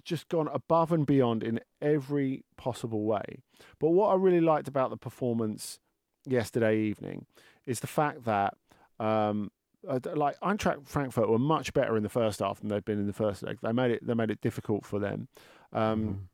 [0.04, 3.41] just gone above and beyond in every possible way.
[3.80, 5.80] But what I really liked about the performance
[6.26, 7.26] yesterday evening
[7.65, 8.56] is the fact that,
[9.00, 9.52] um,
[9.88, 13.08] uh, like Eintracht Frankfurt were much better in the first half than they'd been in
[13.08, 13.58] the first leg.
[13.62, 14.06] They made it.
[14.06, 15.28] They made it difficult for them.
[15.73, 16.30] Um,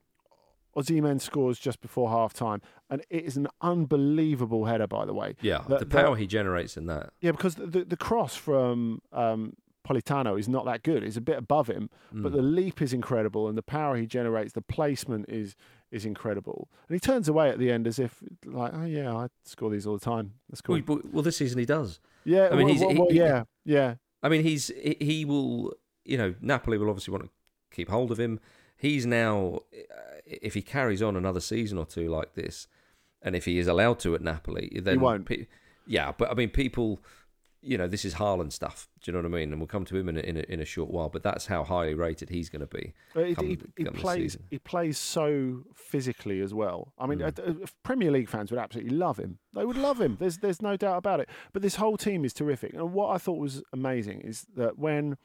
[0.75, 5.35] Osimhen scores just before half time, and it is an unbelievable header, by the way.
[5.41, 7.11] yeah, the- the the- power he generates in that.
[7.21, 9.53] Yeah, because the, the, the cross from um,
[9.87, 11.03] Politano is not that good.
[11.03, 12.35] He's a bit above him, but Mm.
[12.35, 15.55] the leap is incredible, and the power he generates, the placement is
[15.91, 16.69] is incredible.
[16.87, 19.85] And he turns away at the end as if like, oh yeah, I score these
[19.85, 20.33] all the time.
[20.49, 20.81] That's cool.
[20.87, 21.99] Well, well, this season he does.
[22.25, 23.95] yeah, I mean, well, he's- well, he- yeah, yeah.
[24.23, 25.73] I mean, he's he, he will.
[26.05, 27.29] You know, Napoli will obviously want to
[27.71, 28.39] keep hold of him.
[28.75, 32.67] He's now, uh, if he carries on another season or two like this,
[33.21, 35.25] and if he is allowed to at Napoli, then he won't.
[35.25, 35.45] pe-
[35.87, 37.01] yeah, but I mean, people,
[37.65, 38.89] you know, this is Haaland stuff.
[39.01, 39.51] Do you know what I mean?
[39.51, 41.07] And we'll come to him in a, in a, in a short while.
[41.09, 42.93] But that's how highly rated he's going to be.
[43.15, 46.93] He, come- he, he plays he plays so physically as well.
[46.99, 47.39] I mean, Mm.
[47.39, 49.39] uh, uh, Premier League fans would absolutely love him.
[49.53, 50.17] They would love him.
[50.19, 51.29] There's there's no doubt about it.
[51.53, 52.73] But this whole team is terrific.
[52.73, 55.17] And what I thought was amazing is that when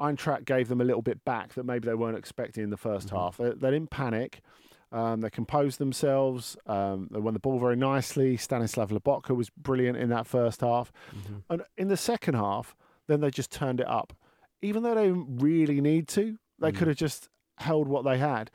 [0.00, 3.06] Eintracht gave them a little bit back that maybe they weren't expecting in the 1st
[3.06, 3.16] Mm-hmm.
[3.16, 4.40] half, they, they didn't panic.
[4.92, 6.56] Um, they composed themselves.
[6.66, 8.36] Um, they won the ball very nicely.
[8.36, 10.92] Stanislav Lobotka was brilliant in that first half.
[11.16, 11.36] Mm-hmm.
[11.50, 12.76] And in the second half,
[13.08, 14.12] then they just turned it up.
[14.60, 16.76] Even though they didn't really need to, they Mm.
[16.76, 18.50] could have just held what they had.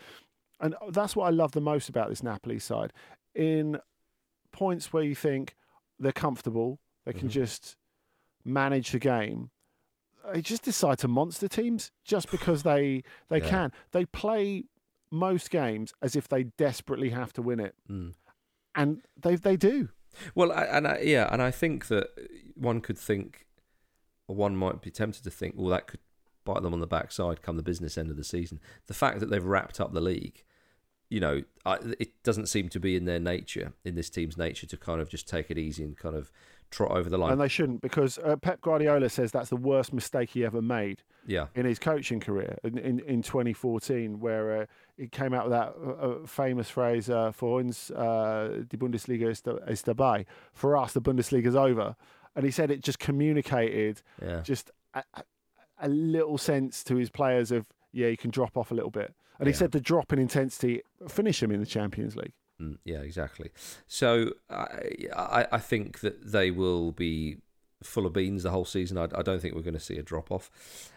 [0.60, 2.94] And that's what I love the most about this Napoli side.
[3.36, 3.80] In
[4.52, 5.56] points where you think
[6.00, 7.32] they're comfortable, they can Mhm.
[7.32, 7.76] just
[8.46, 9.50] manage the game.
[10.34, 13.50] They just decide to monster teams just because they they Yeah.
[13.50, 13.72] can.
[13.92, 14.66] They play
[15.12, 18.14] most games as if they desperately have to win it, Mm.
[18.76, 19.90] and they they do.
[20.34, 22.08] Well, I, and I, yeah, and I think that
[22.56, 23.46] one could think,
[24.28, 26.00] or one might be tempted to think, well, that could
[26.44, 28.60] bite them on the backside come the business end of the season.
[28.88, 30.44] The fact that they've wrapped up the league,
[31.10, 34.66] you know, I, it doesn't seem to be in their nature, in this team's nature,
[34.68, 36.32] to kind of just take it easy and kind of
[36.70, 37.32] trot over the line.
[37.32, 41.04] And they shouldn't because uh, Pep Guardiola says that's the worst mistake he ever made
[41.26, 44.66] yeah, in his coaching career in, in, in 2014, where uh,
[44.98, 49.30] he came out with that uh, uh, famous phrase, uh, for uns, uh, die Bundesliga
[49.30, 50.26] ist, ist dabei.
[50.54, 51.96] For us, the Bundesliga's over.
[52.36, 54.42] And he said it just communicated yeah.
[54.42, 55.24] just a, a,
[55.82, 59.14] a little sense to his players of, yeah, you can drop off a little bit.
[59.40, 62.34] And he said the drop in intensity finish him in the Champions League.
[62.62, 63.52] Mm, yeah, exactly.
[63.88, 67.38] So I, I, I think that they will be
[67.84, 68.98] full of beans the whole season.
[68.98, 70.50] I, I don't think we're going to see a drop off.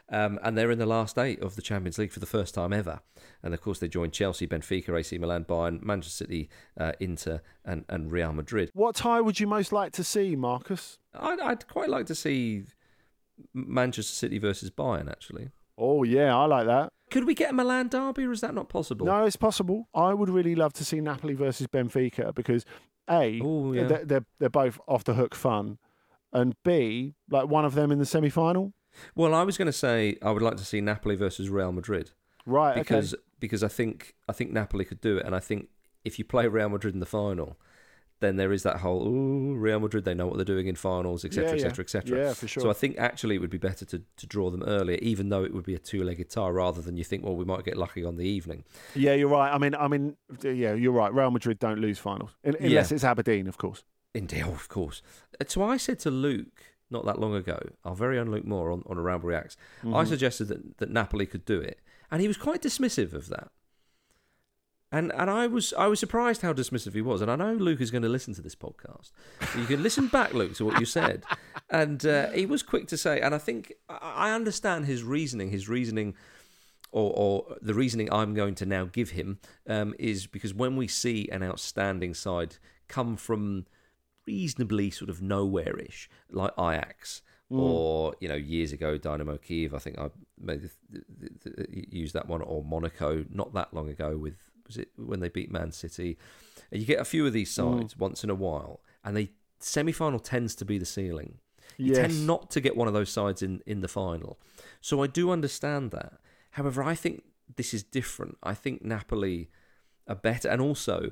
[0.09, 2.73] Um, and they're in the last eight of the Champions League for the first time
[2.73, 3.01] ever.
[3.42, 7.85] And of course, they join Chelsea, Benfica, AC Milan, Bayern, Manchester City, uh, Inter, and,
[7.88, 8.70] and Real Madrid.
[8.75, 10.99] What tie would you most like to see, Marcus?
[11.14, 12.64] I'd, I'd quite like to see
[13.55, 15.51] Manchester City versus Bayern, actually.
[15.81, 16.93] Oh, yeah, I like that.
[17.11, 19.07] Could we get a Milan derby, or is that not possible?
[19.07, 19.88] No, it's possible.
[19.95, 22.64] I would really love to see Napoli versus Benfica because
[23.09, 23.85] A, Oh, yeah.
[23.85, 25.79] they're, they're, they're both off the hook fun,
[26.33, 28.73] and B, like one of them in the semi final.
[29.14, 32.11] Well, I was going to say I would like to see Napoli versus Real Madrid.
[32.47, 33.23] Right, because okay.
[33.38, 35.69] because I think I think Napoli could do it, and I think
[36.05, 37.59] if you play Real Madrid in the final,
[38.20, 41.24] then there is that whole ooh Real Madrid they know what they're doing in finals,
[41.24, 42.18] etc., etc., etc.
[42.18, 42.62] Yeah, for sure.
[42.62, 45.42] So I think actually it would be better to, to draw them earlier, even though
[45.44, 48.04] it would be a two-legged tie, rather than you think well we might get lucky
[48.04, 48.64] on the evening.
[48.94, 49.52] Yeah, you're right.
[49.52, 51.12] I mean, I mean, yeah, you're right.
[51.12, 52.94] Real Madrid don't lose finals unless Yeah.
[52.94, 53.83] it's Aberdeen, of course.
[54.14, 55.02] Indeed, oh, of course.
[55.40, 58.72] Uh, So I said to Luke not that long ago, our very own Luke Moore
[58.72, 60.09] on, on a Ramble Reacts, I Mhm.
[60.09, 61.78] suggested that, that Napoli could do it,
[62.11, 63.52] and he was quite dismissive of that.
[64.92, 67.20] And and I was I was surprised how dismissive he was.
[67.20, 69.12] And I know Luke is going to listen to this podcast.
[69.53, 71.24] So you can listen back, Luke, to what you said.
[71.70, 75.50] And uh, he was quick to say, and I think I understand his reasoning.
[75.50, 76.14] His reasoning,
[76.90, 80.88] or, or the reasoning I'm going to now give him, um, is because when we
[80.88, 82.57] see an outstanding side
[82.88, 83.66] come from
[84.26, 89.74] reasonably sort of nowhere-ish, like Ajax, or you know years ago Dynamo Kiev.
[89.74, 91.05] I think I maybe th-
[91.42, 94.16] th- th- used that one, or Monaco, not that long ago.
[94.16, 96.16] With was it when they beat Man City?
[96.70, 100.20] And you get a few of these sides once in a while, and they semi-final
[100.20, 101.38] tends to be the ceiling.
[101.76, 101.96] You Yes.
[101.96, 104.38] tend not to get one of those sides in in the final.
[104.80, 106.20] So I do understand that.
[106.52, 107.24] However, I think
[107.56, 108.38] this is different.
[108.42, 109.50] I think Napoli
[110.06, 111.11] are better, and also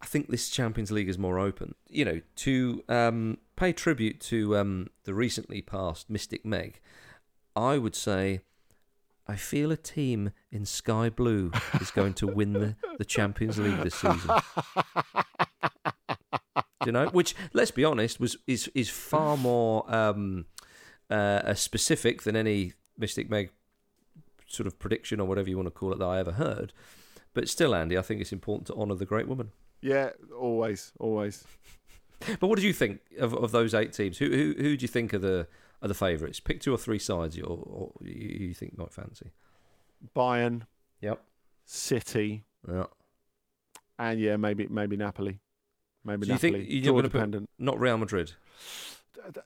[0.00, 1.74] I think this Champions League is more open.
[1.88, 6.80] You know, to um, pay tribute to um, the recently passed Mystic Meg,
[7.56, 8.40] I would say
[9.26, 13.80] I feel a team in sky blue is going to win the, the Champions League
[13.82, 14.30] this season.
[16.84, 20.44] you know, which let's be honest was is is far more um,
[21.10, 23.50] uh, specific than any Mystic Meg
[24.46, 26.72] sort of prediction or whatever you want to call it that I ever heard.
[27.32, 29.50] But still, Andy, I think it's important to honour the great woman.
[29.80, 31.44] Yeah, always, always.
[32.40, 34.18] But what did you think of, of those eight teams?
[34.18, 35.46] Who who who do you think are the
[35.84, 36.40] are the favourites?
[36.40, 39.30] Pick two or three sides you or you, you think might fancy.
[40.16, 40.62] Bayern.
[41.00, 41.22] Yep.
[41.66, 42.44] City.
[42.68, 42.84] Yeah.
[43.98, 45.40] And yeah, maybe maybe Napoli.
[46.04, 46.52] Maybe you Napoli.
[46.52, 47.50] think you're going to dependent.
[47.56, 48.32] put not Real Madrid?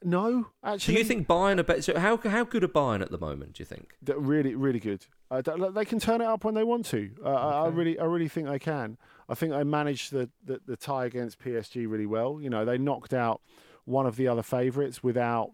[0.02, 0.94] No, actually.
[0.94, 1.82] Do you think Bayern are better?
[1.82, 3.54] So how how good are Bayern at the moment?
[3.54, 3.94] Do you think?
[4.02, 5.06] They're really, really good.
[5.30, 7.10] Uh, they can turn it up when they want to.
[7.24, 8.96] Uh, I, I really, I really think they can.
[9.28, 12.40] I think they managed the, the, the tie against PSG really well.
[12.40, 13.42] You know, they knocked out
[13.84, 15.50] one of the other favourites without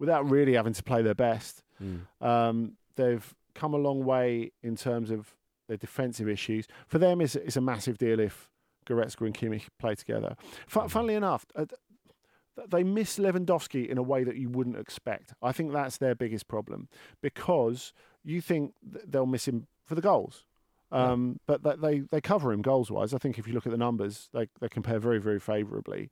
[0.00, 1.62] without really having to play their best.
[2.20, 5.34] Um, they've come a long way in terms of
[5.68, 6.66] their defensive issues.
[6.88, 8.50] For them, it's, it's a massive deal if
[8.86, 10.34] Goretzka and Kimmich play together.
[10.66, 11.66] Fu- funnily enough, uh,
[12.68, 15.32] they miss Lewandowski in a way that you wouldn't expect.
[15.40, 16.88] I think that's their biggest problem
[17.22, 17.92] because
[18.24, 20.44] you think they'll miss him for the goals.
[20.92, 23.14] Um, But they, they cover him goals wise.
[23.14, 26.10] I think if you look at the numbers, they, they compare very, very favourably.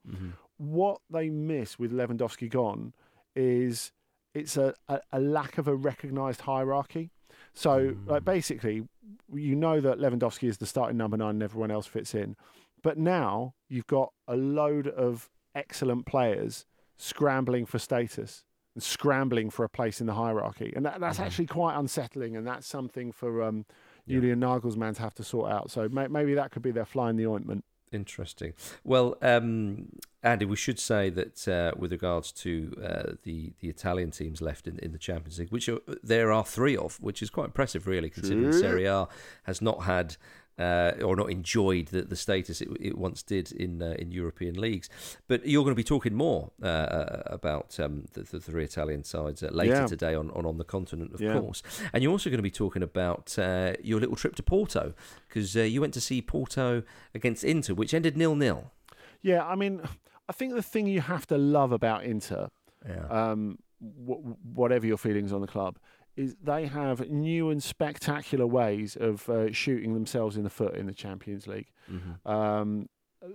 [0.57, 2.93] What they miss with Lewandowski gone
[3.39, 3.93] is
[4.35, 7.11] it's a, a, a lack of a recognised hierarchy.
[7.55, 8.85] So, like basically,
[9.33, 12.37] you know that Lewandowski is the starting number nine, and everyone else fits in.
[12.83, 19.65] But now you've got a load of excellent players scrambling for status and scrambling for
[19.65, 22.37] a place in the hierarchy, and that, that's actually quite unsettling.
[22.37, 23.67] And that's something for um,
[24.09, 25.71] Julian Nagelsmann to have to sort out.
[25.71, 27.65] So may, maybe that could be their fly in the ointment.
[27.93, 28.53] Interesting.
[28.85, 29.89] Well, um,
[30.23, 34.67] Andy, we should say that uh, with regards to uh, the the Italian teams left
[34.67, 37.87] in, in the Champions League, which are, there are three of, which is quite impressive,
[37.87, 38.53] really, considering.
[38.53, 39.09] Serie A
[39.45, 40.17] has not had.
[40.59, 44.61] Uh, or not enjoyed the, the status it, it once did in uh, in European
[44.61, 44.89] leagues,
[45.29, 49.43] but you're going to be talking more uh, about um, the, the three Italian sides
[49.45, 49.87] uh, later Yeah.
[49.87, 51.39] today on, on on the continent, of Yeah.
[51.39, 51.63] course.
[51.93, 54.95] And you're also going to be talking about uh, your little trip to Porto
[55.29, 56.83] because uh, you went to see Porto
[57.15, 58.73] against Inter, which ended nil nil.
[59.23, 59.81] Yeah, I mean,
[60.29, 62.49] I think the thing you have to love about Inter
[62.85, 63.07] Yeah.
[63.21, 63.59] um,
[64.07, 65.79] w- whatever your feelings on the club,
[66.19, 70.87] is they have new and spectacular ways of uh, shooting themselves in the foot in
[70.87, 71.71] the Champions League.
[71.91, 72.29] Mm-hmm.
[72.31, 72.89] Um,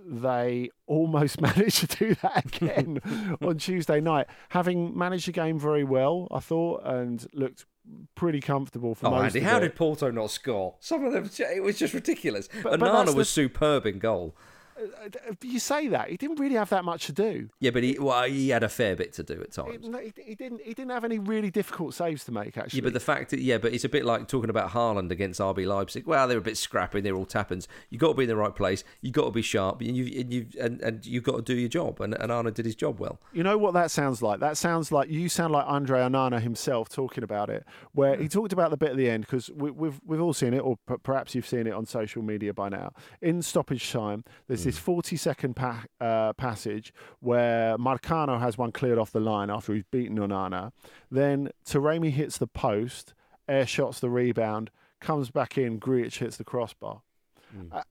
[0.06, 3.00] they almost managed to do that again
[3.42, 7.66] on Tuesday night, having managed the game very well, I thought, and looked
[8.14, 9.60] pretty comfortable for Oh, most Andy, how it.
[9.60, 10.76] did Porto not score?
[10.80, 12.48] Some of them, it was just ridiculous.
[12.62, 14.34] But- And but Onana that's the- was superb in goal.
[14.76, 15.08] Uh,
[15.42, 17.48] You say that he didn't really have that much to do.
[17.60, 19.86] Yeah, but he well, he had a fair bit to do at times.
[19.86, 20.60] he, he didn't.
[20.62, 22.56] He didn't have any really difficult saves to make.
[22.56, 25.10] Actually, Yeah, but the fact that yeah, but it's a bit like talking about Haaland
[25.10, 26.06] against RB Leipzig.
[26.06, 27.00] Well, they're a bit scrappy.
[27.00, 27.66] They're all tappins.
[27.90, 28.84] You got to be in the right place.
[29.00, 31.54] You got to be sharp, and you and you and, and you've got to do
[31.54, 32.00] your job.
[32.00, 33.20] And, and Onana did his job well.
[33.32, 34.40] You know what that sounds like?
[34.40, 38.52] That sounds like you sound like Andre Onana himself talking about it, where he talked
[38.52, 40.94] about the bit at the end because we, we've we've all seen it, or p-
[41.02, 42.92] perhaps you've seen it on social media by now.
[43.20, 48.98] In stoppage time, there's this 40 second pa- uh, passage where Marcano has one cleared
[48.98, 50.72] off the line after he's beaten Onana.
[51.10, 53.14] Then Taremi hits the post,
[53.48, 57.02] air shots the rebound, comes back in, Grujic hits the crossbar.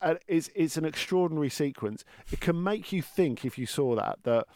[0.01, 2.03] Uh, it's it's an extraordinary sequence.
[2.31, 4.47] It can make you think if you saw that that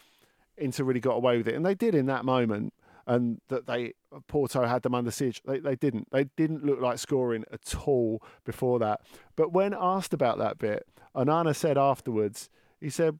[0.58, 2.74] Inter really got away with it, and they did in that moment,
[3.08, 5.42] and that they uh, Porto had them under siege.
[5.44, 6.06] They they didn't.
[6.12, 9.00] They didn't look like scoring at all before that.
[9.34, 12.48] But when asked about that bit, Onana said afterwards,
[12.80, 13.18] he said.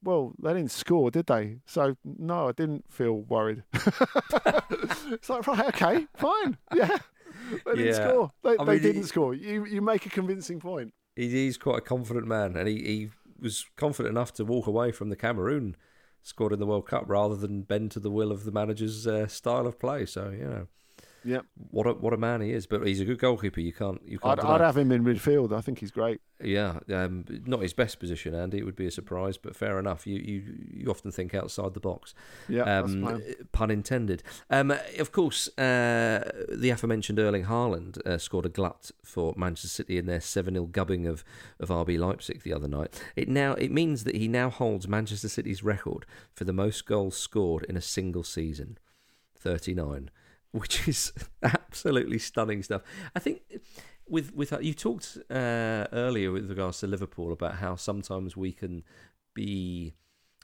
[0.00, 1.58] Well, they didn't score, did they?
[1.66, 3.64] So no, I didn't feel worried.
[3.74, 6.98] it's like right, okay, fine, yeah,
[7.66, 8.08] they didn't Yeah.
[8.08, 8.32] score.
[8.44, 9.34] They mean, didn't he- score.
[9.34, 10.94] You you make a convincing point.
[11.16, 13.10] He, he's quite a confident man, and he, he
[13.40, 15.76] was confident enough to walk away from the Cameroon
[16.22, 19.26] squad in the World Cup rather than bend to the will of the manager's uh,
[19.26, 20.06] style of play.
[20.06, 20.66] So you know,
[21.28, 21.44] Yep.
[21.70, 22.66] what a what a man he is.
[22.66, 23.60] But he's a good goalkeeper.
[23.60, 24.42] You can't you can't.
[24.42, 24.46] I'd.
[24.46, 25.52] I'd have him in midfield.
[25.52, 26.20] I think he's great.
[26.42, 28.58] Yeah, um, not his best position, Andy.
[28.58, 30.06] It would be a surprise, but fair enough.
[30.06, 32.14] You you, you often think outside the box.
[32.48, 33.22] Yeah, um,
[33.52, 34.22] pun intended.
[34.48, 39.98] Um, of course, uh, the aforementioned Erling Haaland uh, scored a glut for Manchester City
[39.98, 41.24] in their seven 0 gubbing of,
[41.60, 43.02] of RB Leipzig the other night.
[43.16, 47.16] It now it means that he now holds Manchester City's record for the most goals
[47.16, 48.78] scored in a single season,
[49.36, 50.10] thirty nine.
[50.52, 52.82] Which is absolutely stunning stuff.
[53.14, 53.42] I think
[54.08, 58.84] with with you talked uh, earlier with regards to Liverpool about how sometimes we can
[59.34, 59.94] be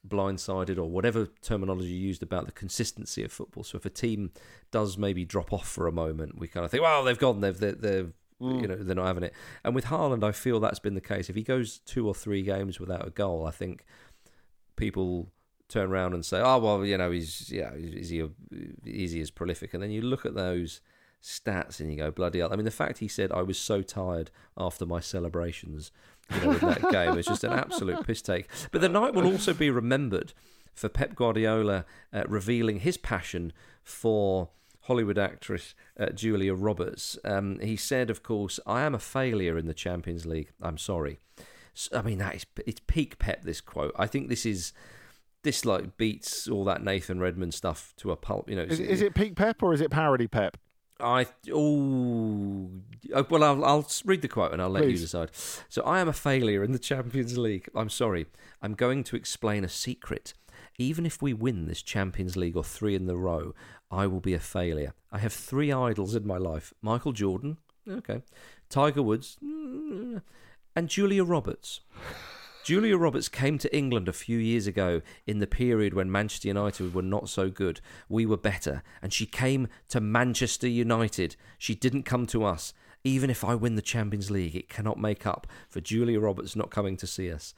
[0.06, 3.64] blindsided or whatever terminology you used about the consistency of football.
[3.64, 4.32] So if a team
[4.70, 7.58] does maybe drop off for a moment, we kind of think, well, they've gone, they've
[7.58, 8.06] they're, they're
[8.40, 8.60] mm.
[8.60, 9.34] you know they're not having it.
[9.64, 11.30] And with Haaland, I feel that's been the case.
[11.30, 13.84] If he goes two or three games without a goal, I think
[14.76, 15.32] people
[15.68, 18.22] turn around and say, oh well, you know he's yeah is he
[18.84, 19.74] is he as prolific?
[19.74, 20.80] And then you look at those
[21.22, 22.52] stats and you go bloody hell.
[22.52, 25.90] I mean, the fact he said I was so tired after my celebrations
[26.32, 27.18] you know, in that game.
[27.18, 28.48] It's just an absolute piss take.
[28.70, 30.32] But the night will also be remembered
[30.74, 33.52] for Pep Guardiola uh, revealing his passion
[33.82, 34.50] for
[34.82, 37.18] Hollywood actress uh, Julia Roberts.
[37.24, 40.50] Um, he said, of course, I am a failure in the Champions League.
[40.60, 41.18] I'm sorry.
[41.72, 43.42] So, I mean, that is it's peak Pep.
[43.42, 43.94] This quote.
[43.96, 44.72] I think this is
[45.44, 48.50] this like beats all that Nathan Redmond stuff to a pulp.
[48.50, 50.56] You know, is, is it peak Pep or is it parody Pep?
[51.00, 52.70] I oh
[53.28, 55.00] well, I'll, I'll read the quote and I'll let Please.
[55.00, 55.30] you decide.
[55.68, 57.68] So I am a failure in the Champions League.
[57.74, 58.26] I'm sorry.
[58.62, 60.34] I'm going to explain a secret.
[60.78, 63.54] Even if we win this Champions League or three in the row,
[63.90, 64.94] I will be a failure.
[65.12, 68.22] I have three idols in my life: Michael Jordan, okay,
[68.68, 70.22] Tiger Woods, mm,
[70.76, 71.80] and Julia Roberts.
[72.64, 76.94] Julia Roberts came to England a few years ago in the period when Manchester United
[76.94, 77.82] were not so good.
[78.08, 78.82] We were better.
[79.02, 81.36] And she came to Manchester United.
[81.58, 82.72] She didn't come to us.
[83.04, 86.70] Even if I win the Champions League, it cannot make up for Julia Roberts not
[86.70, 87.52] coming to see us.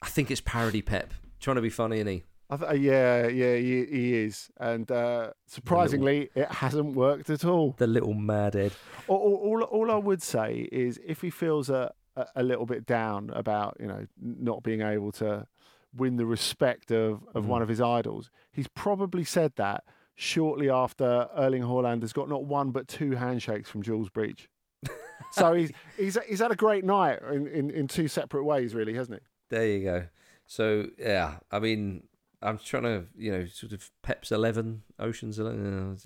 [0.00, 1.12] I think it's parody Pep.
[1.40, 2.22] Trying to be funny, isn't he?
[2.56, 7.74] Th- yeah, yeah, he, he is, and uh, surprisingly, little, it hasn't worked at all.
[7.78, 8.72] The little madhead.
[9.08, 12.86] All, all, all, I would say is, if he feels a, a, a little bit
[12.86, 15.46] down about you know not being able to
[15.94, 17.48] win the respect of, of mm.
[17.48, 18.30] one of his idols.
[18.50, 19.84] He's probably said that
[20.14, 24.48] shortly after Erling Haaland has got not one but two handshakes from Jules Breach.
[25.32, 28.94] so he's he's he's had a great night in, in, in two separate ways, really,
[28.94, 29.26] hasn't he?
[29.50, 30.04] There you go.
[30.46, 32.04] So yeah, I mean,
[32.40, 35.98] I'm trying to you know sort of Pep's Eleven, Ocean's Eleven.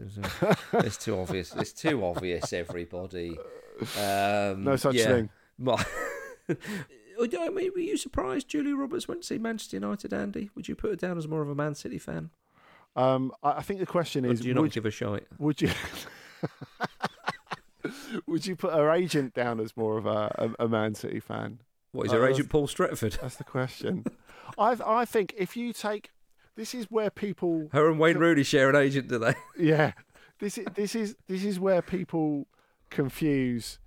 [0.75, 1.55] it's too obvious.
[1.55, 2.53] It's too obvious.
[2.53, 3.37] Everybody.
[4.01, 5.05] Um, no such yeah.
[5.05, 5.29] thing.
[6.49, 10.51] I mean, were you surprised Julia Roberts went to see Manchester United, Andy?
[10.55, 12.31] Would you put her down as more of a Man City fan?
[12.95, 15.27] Um, I think the question or is: Do you not would, give a shite?
[15.39, 15.71] Would you?
[18.27, 21.61] would you put her agent down as more of a, a, a Man City fan?
[21.93, 23.21] What is her uh, agent, Paul Stretford?
[23.21, 24.05] That's the question.
[24.59, 26.11] I I think if you take
[26.57, 29.35] this is where people her and Wayne Rooney share an agent, do they?
[29.59, 29.93] Yeah,
[30.39, 32.47] this is this is this is where people
[32.91, 33.79] confuse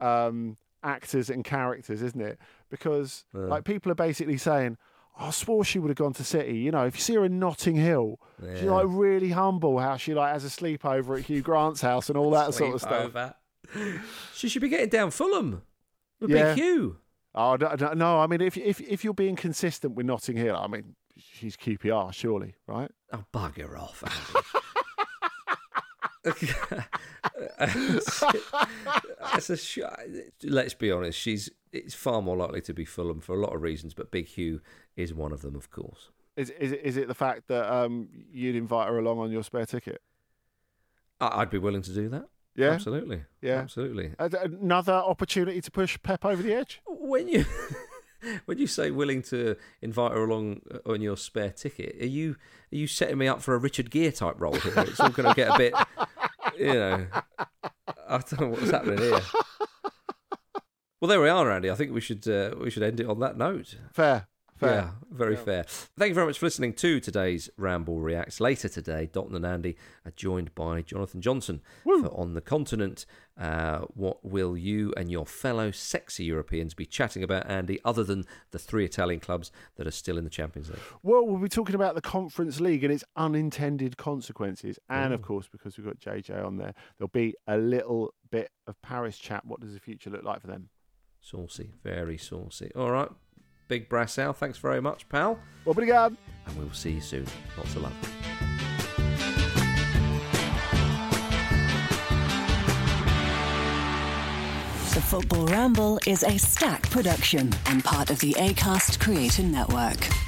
[0.00, 2.38] um, actors and characters, isn't it?
[2.70, 3.42] Because yeah.
[3.42, 4.76] like people are basically saying,
[5.18, 6.58] oh, I swore she would have gone to City.
[6.58, 8.54] You know, if you see her in Notting Hill, yeah.
[8.56, 9.78] she's like really humble.
[9.78, 12.80] How she like has a sleepover at Hugh Grant's house and all that sort of
[12.80, 13.34] stuff.
[14.34, 15.62] she should be getting down Fulham
[16.20, 16.54] with yeah.
[16.54, 16.98] Big Hugh.
[17.34, 20.66] Oh no, no, I mean, if if if you're being consistent with Notting Hill, I
[20.66, 22.90] mean, she's QPR, surely, right?
[23.12, 24.02] Oh, bugger off,
[29.56, 29.78] sh-
[30.42, 31.18] let's be honest.
[31.18, 34.26] She's it's far more likely to be Fulham for a lot of reasons, but Big
[34.26, 34.60] Hugh
[34.96, 36.10] is one of them, of course.
[36.36, 39.42] Is is it, is it the fact that um, you'd invite her along on your
[39.42, 40.00] spare ticket?
[41.20, 42.28] I'd be willing to do that.
[42.54, 43.22] Yeah, absolutely.
[43.40, 44.12] Yeah, absolutely.
[44.18, 46.80] Another opportunity to push Pep over the edge.
[46.86, 47.44] When you
[48.46, 52.36] when you say willing to invite her along uh, on your spare ticket, are you
[52.72, 54.72] are you setting me up for a Richard Gere type role here?
[54.78, 55.74] It's all going to get a bit,
[56.58, 57.06] you know.
[58.08, 59.20] I don't know what's happening here.
[61.00, 61.70] Well, there we are, Andy.
[61.70, 63.76] I think we should uh, we should end it on that note.
[63.92, 64.26] Fair.
[64.58, 64.70] Fair.
[64.70, 65.40] Yeah, very yeah.
[65.40, 65.64] fair.
[65.96, 68.40] Thank you very much for listening to today's Ramble Reacts.
[68.40, 73.06] Later today, Dot and Andy are joined by Jonathan Johnson On the Continent.
[73.38, 78.24] Uh, what will you and your fellow sexy Europeans be chatting about, Andy, other than
[78.50, 80.80] the three Italian clubs that are still in the Champions League?
[81.04, 84.78] Well, we'll be talking about the Conference League and its unintended consequences.
[84.88, 85.14] And, Ooh.
[85.14, 89.18] of course, because we've got JJ on there, there'll be a little bit of Paris
[89.18, 89.44] chat.
[89.46, 90.70] What does the future look like for them?
[91.20, 92.70] Saucy, very saucy.
[92.74, 93.08] All right,
[93.68, 95.38] Big Brassell, thanks very much, pal.
[95.66, 96.16] Obrigado.
[96.46, 97.26] And we will see you soon.
[97.56, 97.92] Lots of love.
[104.94, 110.27] The Football Ramble is a Stak production and part of the ACAST Creator Network.